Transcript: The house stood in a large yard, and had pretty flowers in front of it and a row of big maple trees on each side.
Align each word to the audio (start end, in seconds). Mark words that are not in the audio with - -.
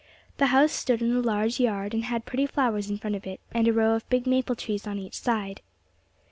The 0.37 0.47
house 0.47 0.71
stood 0.71 1.03
in 1.03 1.11
a 1.15 1.19
large 1.21 1.59
yard, 1.59 1.93
and 1.93 2.05
had 2.05 2.25
pretty 2.25 2.47
flowers 2.47 2.89
in 2.89 2.97
front 2.97 3.15
of 3.15 3.27
it 3.27 3.39
and 3.53 3.67
a 3.67 3.71
row 3.71 3.93
of 3.93 4.09
big 4.09 4.25
maple 4.25 4.55
trees 4.55 4.87
on 4.87 4.97
each 4.97 5.13
side. 5.19 5.61